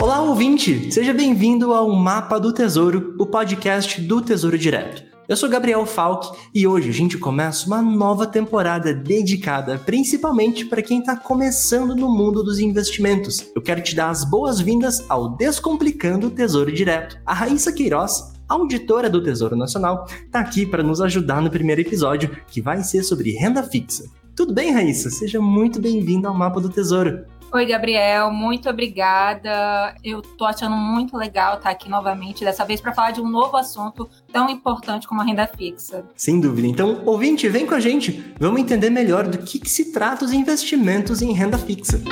[0.00, 0.92] Olá, ouvinte!
[0.92, 5.02] Seja bem-vindo ao Mapa do Tesouro, o podcast do Tesouro Direto.
[5.26, 10.82] Eu sou Gabriel Falck e hoje a gente começa uma nova temporada dedicada principalmente para
[10.82, 13.50] quem está começando no mundo dos investimentos.
[13.56, 17.18] Eu quero te dar as boas-vindas ao Descomplicando o Tesouro Direto.
[17.24, 22.36] A Raíssa Queiroz, auditora do Tesouro Nacional, está aqui para nos ajudar no primeiro episódio,
[22.48, 24.04] que vai ser sobre renda fixa.
[24.44, 25.08] Tudo bem, Raíssa?
[25.08, 27.24] Seja muito bem-vinda ao Mapa do Tesouro.
[27.50, 29.94] Oi, Gabriel, muito obrigada.
[30.04, 33.56] Eu tô achando muito legal estar aqui novamente, dessa vez para falar de um novo
[33.56, 36.04] assunto tão importante como a renda fixa.
[36.14, 36.68] Sem dúvida.
[36.68, 38.34] Então, ouvinte, vem com a gente.
[38.38, 42.02] Vamos entender melhor do que, que se trata os investimentos em renda fixa.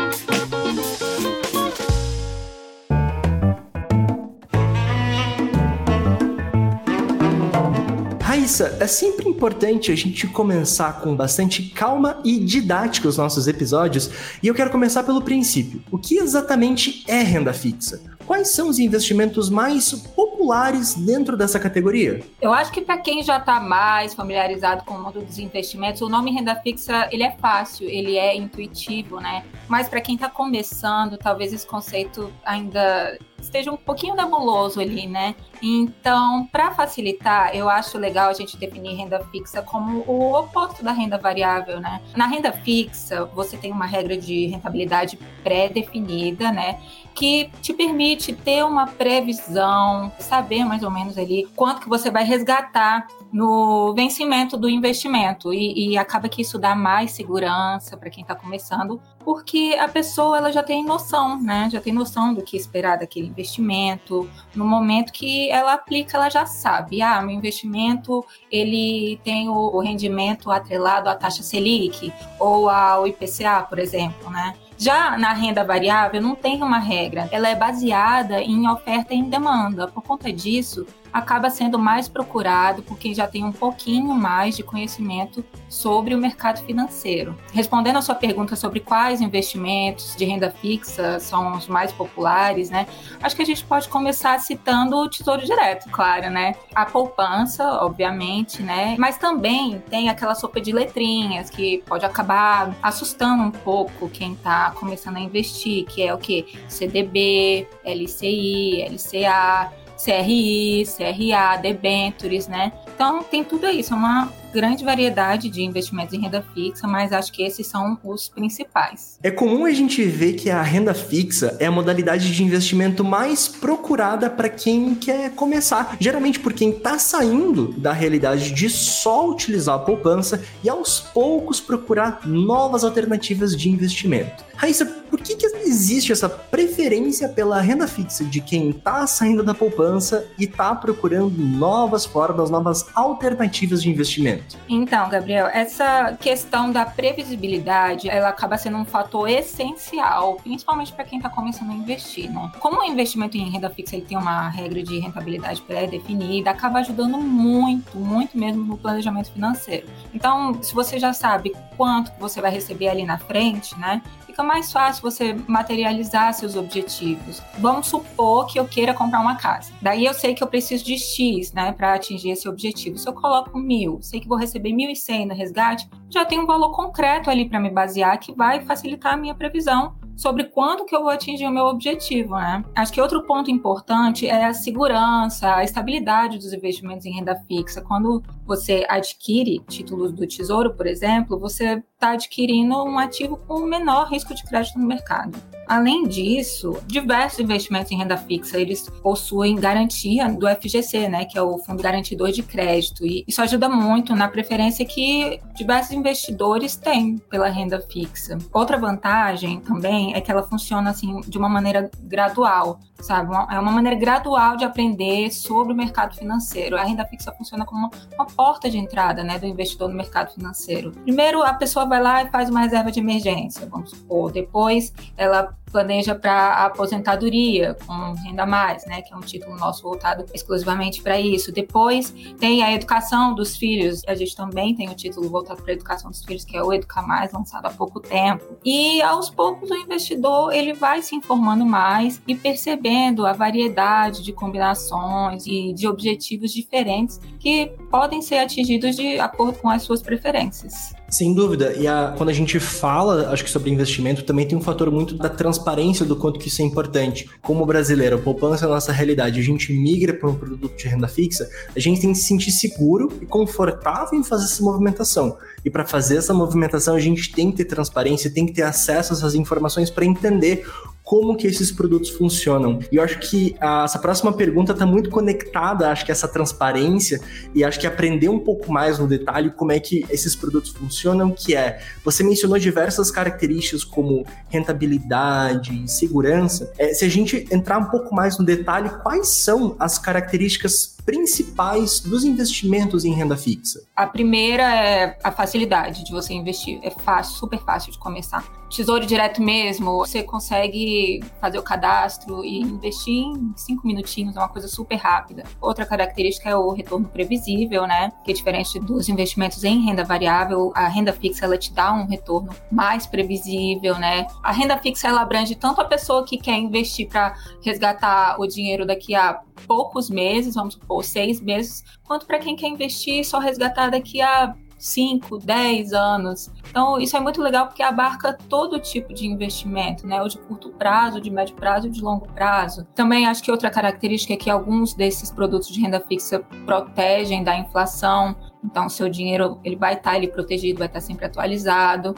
[8.32, 14.10] Raíssa, é sempre importante a gente começar com bastante calma e didática os nossos episódios,
[14.42, 15.82] e eu quero começar pelo princípio.
[15.90, 18.01] O que exatamente é renda fixa?
[18.26, 22.23] Quais são os investimentos mais populares dentro dessa categoria?
[22.40, 26.09] Eu acho que para quem já está mais familiarizado com o mundo dos investimentos, o
[26.09, 29.45] nome renda fixa ele é fácil, ele é intuitivo, né?
[29.68, 35.35] Mas para quem está começando, talvez esse conceito ainda esteja um pouquinho nebuloso ali, né?
[35.63, 40.91] Então, para facilitar, eu acho legal a gente definir renda fixa como o oposto da
[40.91, 42.02] renda variável, né?
[42.16, 46.80] Na renda fixa, você tem uma regra de rentabilidade pré-definida, né?
[47.15, 52.24] Que te permite ter uma previsão, saber mais ou menos ali quanto que você vai
[52.24, 58.23] resgatar no vencimento do investimento e, e acaba que isso dá mais segurança para quem
[58.23, 61.69] está começando, porque a pessoa ela já tem noção, né?
[61.71, 64.28] Já tem noção do que esperar daquele investimento.
[64.54, 67.03] No momento que ela aplica, ela já sabe.
[67.03, 73.62] Ah, meu investimento ele tem o, o rendimento atrelado à taxa Selic ou ao IPCA,
[73.69, 74.54] por exemplo, né?
[74.78, 79.28] Já na renda variável não tem uma regra, ela é baseada em oferta e em
[79.28, 79.86] demanda.
[79.86, 84.62] Por conta disso, acaba sendo mais procurado por quem já tem um pouquinho mais de
[84.62, 87.36] conhecimento sobre o mercado financeiro.
[87.52, 92.86] Respondendo a sua pergunta sobre quais investimentos de renda fixa são os mais populares, né?
[93.22, 96.54] Acho que a gente pode começar citando o Tesouro Direto, claro, né?
[96.74, 98.96] A poupança, obviamente, né?
[98.98, 104.70] Mas também tem aquela sopa de letrinhas que pode acabar assustando um pouco quem está
[104.72, 106.46] começando a investir, que é o que?
[106.68, 112.72] CDB, LCI, LCA, CRI, CRA, debentures, né?
[112.94, 117.32] Então tem tudo isso, é uma grande variedade de investimentos em renda fixa, mas acho
[117.32, 119.18] que esses são os principais.
[119.22, 123.48] É comum a gente ver que a renda fixa é a modalidade de investimento mais
[123.48, 129.76] procurada para quem quer começar, geralmente por quem está saindo da realidade de só utilizar
[129.76, 134.44] a poupança e aos poucos procurar novas alternativas de investimento.
[134.56, 139.52] Raíssa, por que, que existe essa preferência pela renda fixa de quem está saindo da
[139.52, 144.41] poupança e está procurando novas formas, novas alternativas de investimento?
[144.69, 151.19] Então, Gabriel, essa questão da previsibilidade, ela acaba sendo um fator essencial, principalmente para quem
[151.19, 152.50] está começando a investir, né?
[152.58, 157.19] Como o investimento em renda fixa ele tem uma regra de rentabilidade pré-definida, acaba ajudando
[157.19, 159.86] muito, muito mesmo no planejamento financeiro.
[160.14, 164.03] Então, se você já sabe quanto você vai receber ali na frente, né?
[164.32, 167.43] Fica mais fácil você materializar seus objetivos.
[167.59, 169.72] Vamos supor que eu queira comprar uma casa.
[169.81, 172.97] Daí eu sei que eu preciso de X, né, para atingir esse objetivo.
[172.97, 176.72] Se eu coloco mil, sei que vou receber 1.100 no resgate, já tem um valor
[176.72, 181.00] concreto ali para me basear que vai facilitar a minha previsão sobre quando que eu
[181.00, 182.65] vou atingir o meu objetivo, né?
[182.75, 187.81] Acho que outro ponto importante é a segurança, a estabilidade dos investimentos em renda fixa.
[187.81, 194.08] Quando você adquire títulos do Tesouro, por exemplo, você está adquirindo um ativo com menor
[194.08, 195.38] risco de crédito no mercado.
[195.68, 201.42] Além disso, diversos investimentos em renda fixa, eles possuem garantia do FGC, né, que é
[201.42, 207.18] o Fundo Garantidor de Crédito, e isso ajuda muito na preferência que diversos investidores têm
[207.30, 208.36] pela renda fixa.
[208.53, 213.34] Outra vantagem também é que ela funciona assim de uma maneira gradual, sabe?
[213.51, 216.77] É uma maneira gradual de aprender sobre o mercado financeiro.
[216.77, 220.93] A renda fixa funciona como uma, porta de entrada, né, do investidor no mercado financeiro.
[220.93, 224.33] Primeiro, a pessoa vai lá e faz uma reserva de emergência, vamos supor.
[224.33, 229.83] Depois, ela planeja para a aposentadoria com renda mais, né, que é um título nosso
[229.83, 231.51] voltado exclusivamente para isso.
[231.51, 235.74] Depois tem a educação dos filhos, a gente também tem o título voltado para a
[235.74, 238.45] educação dos filhos, que é o Educar Mais, lançado há pouco tempo.
[238.65, 244.33] E aos poucos o investidor ele vai se informando mais e percebendo a variedade de
[244.33, 251.02] combinações e de objetivos diferentes que podem ser atingidos de acordo com as suas preferências.
[251.12, 251.74] Sem dúvida.
[251.74, 255.14] E a, quando a gente fala, acho que sobre investimento, também tem um fator muito
[255.14, 257.29] da transparência do quanto que isso é importante.
[257.43, 261.06] Como brasileiro, poupança é a nossa realidade, a gente migra para um produto de renda
[261.06, 265.37] fixa, a gente tem que se sentir seguro e confortável em fazer essa movimentação.
[265.62, 269.12] E para fazer essa movimentação, a gente tem que ter transparência, tem que ter acesso
[269.12, 270.67] a essas informações para entender
[271.12, 272.79] como que esses produtos funcionam.
[272.91, 277.20] E eu acho que a, essa próxima pergunta está muito conectada, acho que essa transparência
[277.55, 281.31] e acho que aprender um pouco mais no detalhe como é que esses produtos funcionam,
[281.31, 286.73] que é, você mencionou diversas características como rentabilidade, segurança.
[286.79, 292.01] É, se a gente entrar um pouco mais no detalhe, quais são as características principais
[292.01, 293.81] dos investimentos em renda fixa?
[293.97, 296.79] A primeira é a facilidade de você investir.
[296.83, 298.45] É fácil, super fácil de começar.
[298.71, 304.49] Tesouro direto mesmo, você consegue fazer o cadastro e investir em cinco minutinhos, é uma
[304.49, 305.45] coisa super rápida.
[305.61, 308.11] Outra característica é o retorno previsível, né?
[308.25, 312.07] Que é diferente dos investimentos em renda variável, a renda fixa ela te dá um
[312.07, 314.27] retorno mais previsível, né?
[314.43, 318.87] A renda fixa ela abrange tanto a pessoa que quer investir para resgatar o dinheiro
[318.87, 323.39] daqui a poucos meses, vamos supor, seis meses, quanto para quem quer investir e só
[323.39, 326.50] resgatar daqui a 5, 10 anos.
[326.69, 330.21] Então, isso é muito legal porque abarca todo tipo de investimento, né?
[330.21, 332.85] O de curto prazo, de médio prazo de longo prazo.
[332.93, 337.56] Também acho que outra característica é que alguns desses produtos de renda fixa protegem da
[337.56, 338.35] inflação.
[338.64, 342.14] Então, seu dinheiro ele vai estar ali protegido, vai estar sempre atualizado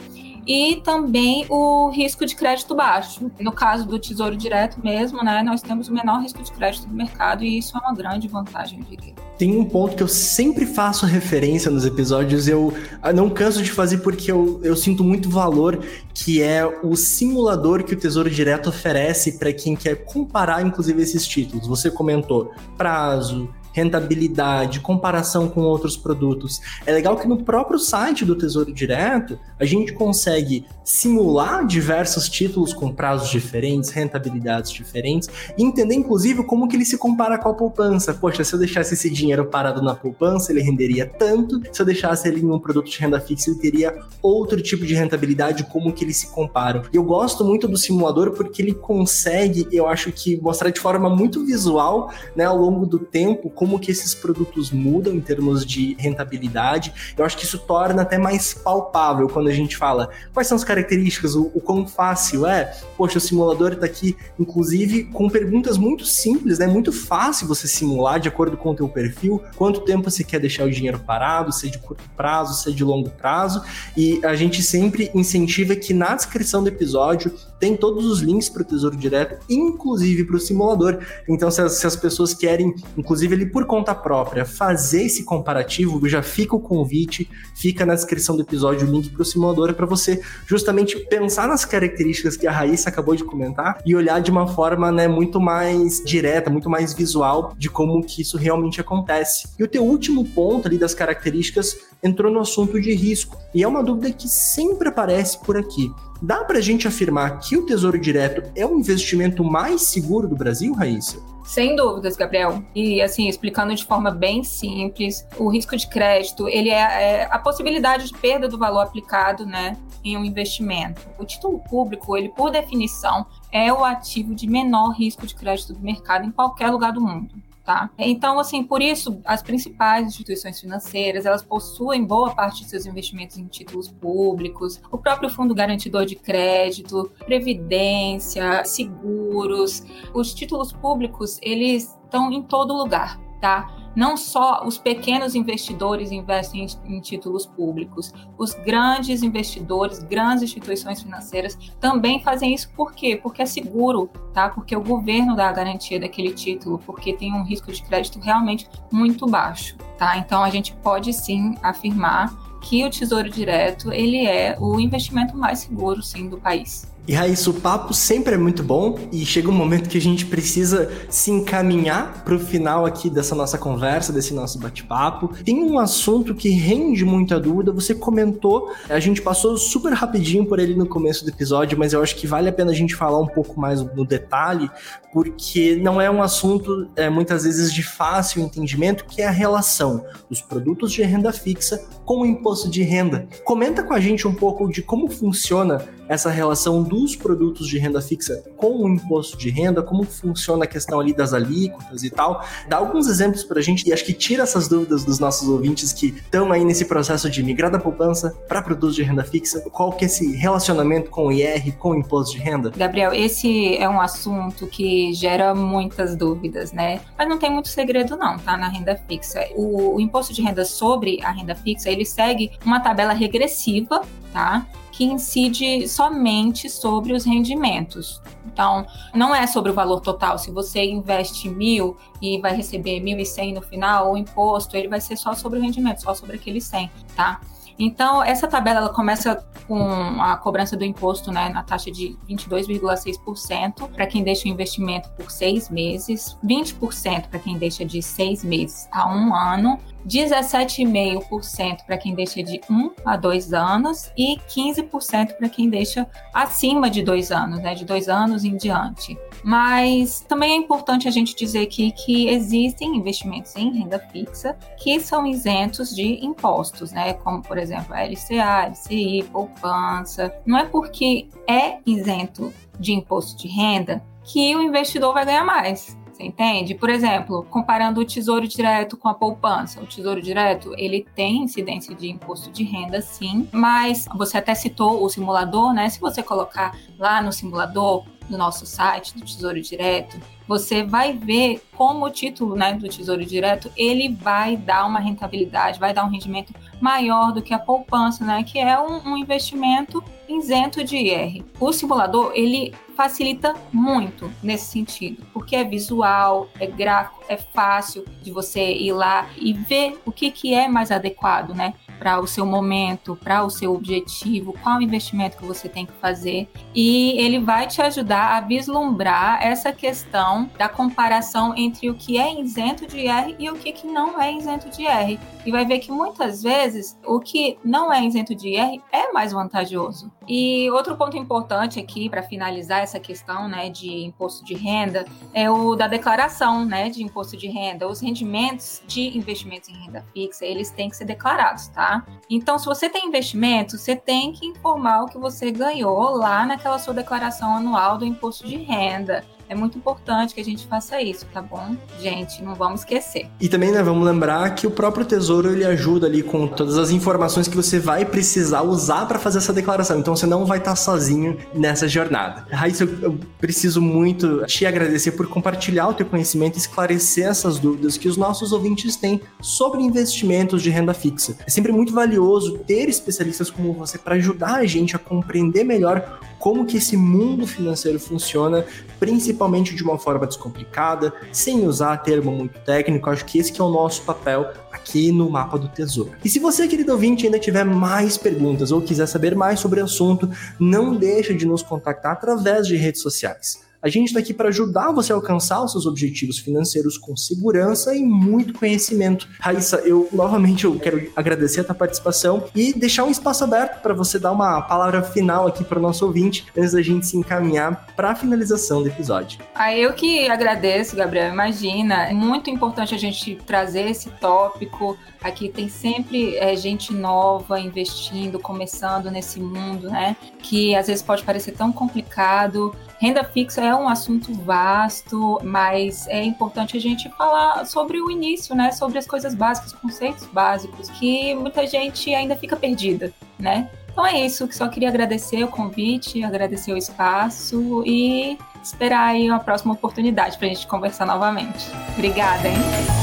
[0.47, 3.31] e também o risco de crédito baixo.
[3.39, 6.93] No caso do Tesouro Direto mesmo, né, nós temos o menor risco de crédito do
[6.93, 9.15] mercado e isso é uma grande vantagem, eu diria.
[9.37, 12.73] Tem um ponto que eu sempre faço referência nos episódios, eu
[13.13, 15.83] não canso de fazer porque eu, eu sinto muito valor,
[16.13, 21.27] que é o simulador que o Tesouro Direto oferece para quem quer comparar, inclusive, esses
[21.27, 21.67] títulos.
[21.67, 26.61] Você comentou prazo, rentabilidade, comparação com outros produtos.
[26.85, 32.73] É legal que no próprio site do Tesouro Direto a gente consegue simular diversos títulos
[32.73, 35.27] com prazos diferentes, rentabilidades diferentes,
[35.57, 38.13] e entender inclusive como que ele se compara com a poupança.
[38.13, 42.29] Poxa, se eu deixasse esse dinheiro parado na poupança, ele renderia tanto, se eu deixasse
[42.29, 46.05] ele em um produto de renda fixa, ele teria outro tipo de rentabilidade, como que
[46.05, 46.83] eles se comparam.
[46.93, 51.45] Eu gosto muito do simulador porque ele consegue, eu acho que mostrar de forma muito
[51.45, 56.93] visual, né, ao longo do tempo, como que esses produtos mudam em termos de rentabilidade.
[57.17, 60.63] Eu acho que isso torna até mais palpável quando a gente fala quais são as
[60.63, 62.77] características, o, o quão fácil é.
[62.95, 66.67] Poxa, o simulador está aqui, inclusive, com perguntas muito simples, né?
[66.67, 70.65] Muito fácil você simular de acordo com o teu perfil, quanto tempo você quer deixar
[70.65, 73.63] o dinheiro parado, se é de curto prazo, se é de longo prazo.
[73.97, 78.61] E a gente sempre incentiva que na descrição do episódio tem todos os links para
[78.61, 80.99] o Tesouro Direto, inclusive para o simulador.
[81.27, 86.05] Então, se as, se as, pessoas querem, inclusive ele por conta própria, fazer esse comparativo,
[86.09, 89.85] já fica o convite, fica na descrição do episódio o link para o simulador para
[89.85, 94.45] você justamente pensar nas características que a Raíssa acabou de comentar e olhar de uma
[94.45, 99.47] forma né, muito mais direta, muito mais visual de como que isso realmente acontece.
[99.57, 103.37] E o teu último ponto ali das características entrou no assunto de risco.
[103.53, 105.91] E é uma dúvida que sempre aparece por aqui.
[106.21, 110.35] Dá para a gente afirmar que o Tesouro Direto é o investimento mais seguro do
[110.35, 111.19] Brasil, Raíssa?
[111.45, 112.63] Sem dúvidas, Gabriel.
[112.73, 117.37] E assim, explicando de forma bem simples, o risco de crédito, ele é, é, a
[117.37, 121.01] possibilidade de perda do valor aplicado, né, em um investimento.
[121.19, 125.79] O título público, ele por definição, é o ativo de menor risco de crédito do
[125.79, 127.35] mercado em qualquer lugar do mundo.
[127.65, 127.89] Tá?
[127.97, 133.39] Então, assim, por isso, as principais instituições financeiras, elas possuem boa parte de seus investimentos
[133.39, 139.83] em títulos públicos, o próprio Fundo Garantidor de Crédito, Previdência, seguros.
[140.13, 143.84] Os títulos públicos, eles estão em todo lugar, tá?
[143.95, 151.01] Não só os pequenos investidores investem em, em, títulos públicos, os grandes investidores, grandes instituições
[151.01, 153.19] financeiras também fazem isso por quê?
[153.21, 154.49] Porque é seguro, tá?
[154.49, 158.67] Porque o governo dá a garantia daquele título, porque tem um risco de crédito realmente
[158.91, 160.17] muito baixo, tá?
[160.17, 165.59] Então a gente pode sim afirmar que o Tesouro Direto ele é o investimento mais
[165.59, 166.94] seguro sim do país.
[167.07, 170.25] E Raíssa, o papo sempre é muito bom e chega um momento que a gente
[170.25, 175.29] precisa se encaminhar para o final aqui dessa nossa conversa, desse nosso bate-papo.
[175.43, 180.57] Tem um assunto que rende muita dúvida, você comentou, a gente passou super rapidinho por
[180.57, 183.19] ele no começo do episódio, mas eu acho que vale a pena a gente falar
[183.19, 184.67] um pouco mais no detalhe,
[185.13, 190.03] porque não é um assunto é, muitas vezes de fácil entendimento, que é a relação
[190.27, 193.27] dos produtos de renda fixa com o imposto de renda.
[193.43, 197.77] Comenta com a gente um pouco de como funciona essa relação do produz produtos de
[197.77, 202.09] renda fixa com o imposto de renda, como funciona a questão ali das alíquotas e
[202.09, 202.43] tal.
[202.69, 205.91] Dá alguns exemplos para a gente e acho que tira essas dúvidas dos nossos ouvintes
[205.91, 209.59] que estão aí nesse processo de migrar da poupança para produtos de renda fixa.
[209.71, 212.71] Qual que é esse relacionamento com o IR, com o imposto de renda?
[212.75, 217.01] Gabriel, esse é um assunto que gera muitas dúvidas, né?
[217.17, 218.55] Mas não tem muito segredo não, tá?
[218.55, 219.45] Na renda fixa.
[219.55, 224.01] O, o imposto de renda sobre a renda fixa, ele segue uma tabela regressiva,
[224.35, 224.67] tá?
[224.91, 228.21] que incide somente sobre os rendimentos.
[228.45, 230.37] Então, não é sobre o valor total.
[230.37, 234.87] Se você investe mil e vai receber mil e cem no final, o imposto ele
[234.87, 237.41] vai ser só sobre o rendimento, só sobre aquele 100, tá?
[237.77, 243.89] Então, essa tabela ela começa com a cobrança do imposto né, na taxa de 22,6%
[243.89, 248.87] para quem deixa o investimento por seis meses, 20% para quem deixa de seis meses
[248.91, 255.49] a um ano 17,5% para quem deixa de 1 a 2 anos e 15% para
[255.49, 259.17] quem deixa acima de 2 anos, né, de 2 anos em diante.
[259.45, 264.99] Mas também é importante a gente dizer aqui que existem investimentos em renda fixa que
[264.99, 270.33] são isentos de impostos, né, como por exemplo a LCA, LCI, poupança.
[270.47, 275.95] Não é porque é isento de imposto de renda que o investidor vai ganhar mais.
[276.11, 276.73] Você entende?
[276.73, 279.81] Por exemplo, comparando o Tesouro Direto com a poupança.
[279.81, 285.03] O Tesouro Direto, ele tem incidência de imposto de renda, sim, mas você até citou
[285.03, 285.89] o simulador, né?
[285.89, 291.61] Se você colocar lá no simulador do nosso site do Tesouro Direto, você vai ver
[291.75, 296.09] como o título né, do Tesouro Direto ele vai dar uma rentabilidade, vai dar um
[296.09, 301.43] rendimento maior do que a poupança, né, que é um, um investimento isento de IR.
[301.59, 308.31] O simulador ele facilita muito nesse sentido, porque é visual, é gráfico, é fácil de
[308.31, 311.73] você ir lá e ver o que, que é mais adequado, né?
[311.97, 316.47] Para o seu momento, para o seu objetivo, qual investimento que você tem que fazer.
[316.73, 322.39] E ele vai te ajudar a vislumbrar essa questão da comparação entre o que é
[322.39, 325.19] isento de IR e o que, que não é isento de IR.
[325.45, 329.31] E vai ver que muitas vezes o que não é isento de IR é mais
[329.31, 330.11] vantajoso.
[330.27, 335.49] E outro ponto importante aqui para finalizar essa questão né, de imposto de renda é
[335.49, 337.87] o da declaração né, de imposto de renda.
[337.87, 341.84] Os rendimentos de investimentos em renda fixa, eles têm que ser declarados, tá?
[341.85, 342.05] Tá?
[342.29, 346.79] Então, se você tem investimento, você tem que informar o que você ganhou lá naquela
[346.79, 349.23] sua declaração anual do imposto de renda.
[349.47, 351.75] É muito importante que a gente faça isso, tá bom?
[352.01, 353.27] Gente, não vamos esquecer.
[353.39, 356.89] E também, né, vamos lembrar que o próprio Tesouro ele ajuda ali com todas as
[356.89, 359.99] informações que você vai precisar usar para fazer essa declaração.
[359.99, 362.47] Então você não vai estar sozinho nessa jornada.
[362.51, 367.97] Raíssa, eu preciso muito te agradecer por compartilhar o teu conhecimento e esclarecer essas dúvidas
[367.97, 371.37] que os nossos ouvintes têm sobre investimentos de renda fixa.
[371.45, 376.19] É sempre muito valioso ter especialistas como você para ajudar a gente a compreender melhor
[376.45, 378.63] como que esse mundo financeiro funciona,
[378.99, 383.09] principalmente de uma forma descomplicada, sem usar termo muito técnico.
[383.09, 386.11] Acho que esse que é o nosso papel aqui no Mapa do Tesouro.
[386.23, 389.85] E se você, querido ouvinte, ainda tiver mais perguntas ou quiser saber mais sobre o
[389.85, 393.65] assunto, não deixe de nos contactar através de redes sociais.
[393.85, 397.95] A gente está aqui para ajudar você a alcançar os seus objetivos financeiros com segurança
[397.95, 399.27] e muito conhecimento.
[399.39, 403.93] Raíssa, eu novamente eu quero agradecer a tua participação e deixar um espaço aberto para
[403.93, 407.85] você dar uma palavra final aqui para o nosso ouvinte antes da gente se encaminhar
[407.95, 409.39] para a finalização do episódio.
[409.53, 411.31] Ah, eu que agradeço, Gabriel.
[411.31, 414.97] Imagina, é muito importante a gente trazer esse tópico.
[415.21, 420.15] Aqui tem sempre é, gente nova investindo, começando nesse mundo, né?
[420.39, 426.23] Que às vezes pode parecer tão complicado Renda fixa é um assunto vasto, mas é
[426.23, 428.71] importante a gente falar sobre o início, né?
[428.71, 433.69] Sobre as coisas básicas, conceitos básicos, que muita gente ainda fica perdida, né?
[433.91, 439.39] Então é isso, só queria agradecer o convite, agradecer o espaço e esperar aí uma
[439.39, 441.69] próxima oportunidade para a gente conversar novamente.
[441.95, 442.94] Obrigada, hein?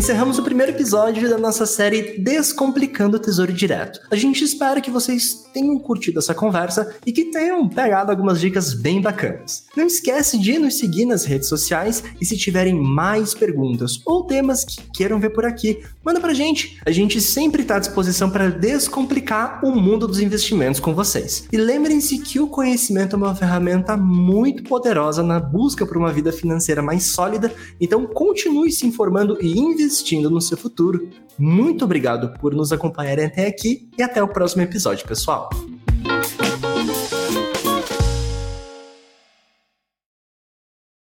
[0.00, 4.00] Encerramos o primeiro episódio da nossa série Descomplicando o Tesouro Direto.
[4.10, 8.72] A gente espera que vocês tenham curtido essa conversa e que tenham pegado algumas dicas
[8.72, 9.66] bem bacanas.
[9.76, 14.64] Não esquece de nos seguir nas redes sociais e se tiverem mais perguntas ou temas
[14.64, 16.80] que queiram ver por aqui, manda pra gente.
[16.86, 21.46] A gente sempre está à disposição para descomplicar o mundo dos investimentos com vocês.
[21.52, 26.32] E lembrem-se que o conhecimento é uma ferramenta muito poderosa na busca por uma vida
[26.32, 31.10] financeira mais sólida, então continue se informando e investindo investindo no seu futuro.
[31.36, 35.50] Muito obrigado por nos acompanharem até aqui e até o próximo episódio, pessoal.